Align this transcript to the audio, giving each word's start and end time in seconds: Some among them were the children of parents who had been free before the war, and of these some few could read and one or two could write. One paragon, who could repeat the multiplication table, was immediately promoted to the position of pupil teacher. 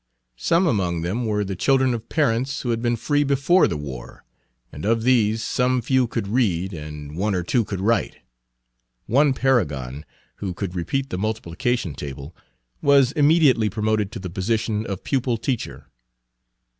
Some 0.39 0.65
among 0.65 1.03
them 1.03 1.27
were 1.27 1.43
the 1.45 1.55
children 1.55 1.93
of 1.93 2.09
parents 2.09 2.61
who 2.61 2.71
had 2.71 2.81
been 2.81 2.95
free 2.95 3.23
before 3.23 3.67
the 3.67 3.77
war, 3.77 4.23
and 4.71 4.83
of 4.83 5.03
these 5.03 5.43
some 5.43 5.79
few 5.79 6.07
could 6.07 6.27
read 6.27 6.73
and 6.73 7.15
one 7.15 7.35
or 7.35 7.43
two 7.43 7.63
could 7.63 7.79
write. 7.79 8.17
One 9.05 9.31
paragon, 9.31 10.03
who 10.37 10.55
could 10.55 10.73
repeat 10.73 11.11
the 11.11 11.19
multiplication 11.19 11.93
table, 11.93 12.35
was 12.81 13.11
immediately 13.11 13.69
promoted 13.69 14.11
to 14.13 14.19
the 14.19 14.31
position 14.31 14.87
of 14.87 15.03
pupil 15.03 15.37
teacher. 15.37 15.85